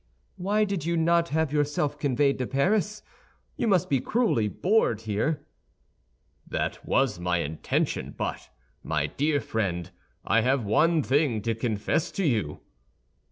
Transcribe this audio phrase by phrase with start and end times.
[0.37, 3.03] "Why did you not have yourself conveyed to Paris?
[3.55, 5.45] You must be cruelly bored here."
[6.47, 8.49] "That was my intention; but,
[8.81, 9.91] my dear friend,
[10.25, 12.61] I have one thing to confess to you."